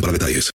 [0.00, 0.50] para detalles.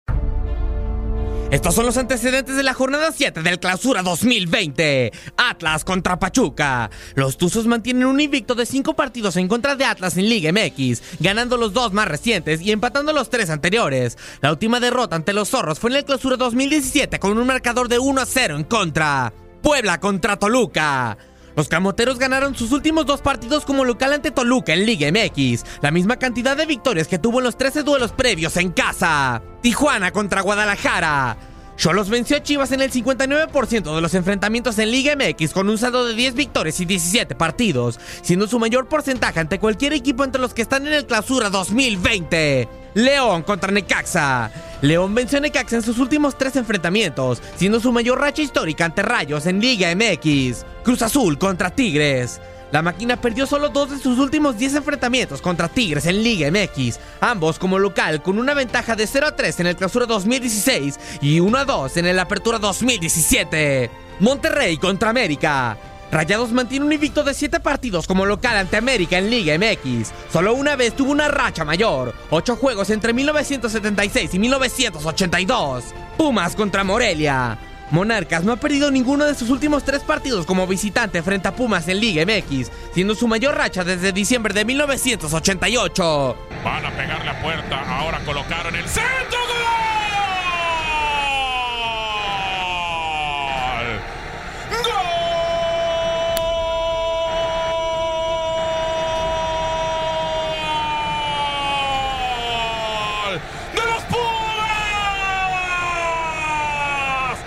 [1.52, 5.12] Estos son los antecedentes de la jornada 7 del Clausura 2020.
[5.36, 6.92] Atlas contra Pachuca.
[7.16, 11.02] Los Tuzos mantienen un invicto de 5 partidos en contra de Atlas en Liga MX,
[11.20, 14.16] ganando los dos más recientes y empatando los tres anteriores.
[14.42, 17.98] La última derrota ante los Zorros fue en el Clausura 2017 con un marcador de
[17.98, 19.34] 1 a 0 en contra.
[19.64, 21.18] Puebla contra Toluca.
[21.60, 25.92] Los camoteros ganaron sus últimos dos partidos como local ante Toluca en Liga MX, la
[25.92, 29.42] misma cantidad de victorias que tuvo en los 13 duelos previos en casa.
[29.62, 31.36] Tijuana contra Guadalajara.
[31.76, 35.78] Cholos venció a Chivas en el 59% de los enfrentamientos en Liga MX con un
[35.78, 40.40] saldo de 10 victorias y 17 partidos, siendo su mayor porcentaje ante cualquier equipo entre
[40.40, 42.70] los que están en el Clausura 2020.
[42.94, 44.50] León contra Necaxa.
[44.82, 49.46] León venció a en sus últimos tres enfrentamientos, siendo su mayor racha histórica ante Rayos
[49.46, 50.66] en Liga MX.
[50.84, 52.40] Cruz Azul contra Tigres.
[52.72, 57.00] La máquina perdió solo dos de sus últimos 10 enfrentamientos contra Tigres en Liga MX,
[57.20, 61.40] ambos como local con una ventaja de 0 a 3 en el Clausura 2016 y
[61.40, 63.90] 1 a 2 en el Apertura 2017.
[64.20, 65.78] Monterrey contra América.
[66.12, 70.12] Rayados mantiene un invicto de 7 partidos como local ante América en Liga MX.
[70.32, 75.84] Solo una vez tuvo una racha mayor, 8 juegos entre 1976 y 1982.
[76.18, 77.58] Pumas contra Morelia.
[77.92, 81.88] Monarcas no ha perdido ninguno de sus últimos tres partidos como visitante frente a Pumas
[81.88, 86.38] en Liga MX, siendo su mayor racha desde diciembre de 1988.
[86.64, 89.39] Van a pegar la puerta, ahora colocaron el centro.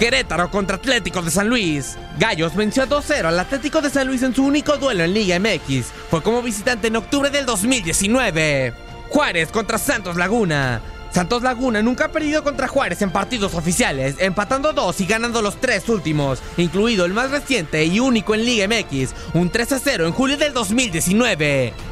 [0.02, 1.96] Querétaro contra Atlético de San Luis.
[2.18, 5.92] Gallos venció 2-0 al Atlético de San Luis en su único duelo en Liga MX.
[6.10, 8.74] Fue como visitante en octubre del 2019.
[9.10, 10.80] Juárez contra Santos Laguna.
[11.12, 15.60] Santos Laguna nunca ha perdido contra Juárez en partidos oficiales, empatando dos y ganando los
[15.60, 20.36] tres últimos, incluido el más reciente y único en Liga MX, un 3-0 en julio
[20.36, 21.91] del 2019.